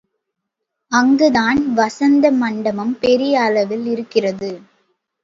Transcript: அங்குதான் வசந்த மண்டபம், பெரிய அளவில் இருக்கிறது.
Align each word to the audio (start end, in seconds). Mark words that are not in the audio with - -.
அங்குதான் 0.91 1.73
வசந்த 1.73 2.31
மண்டபம், 2.31 2.97
பெரிய 2.99 3.41
அளவில் 3.41 3.85
இருக்கிறது. 3.85 4.51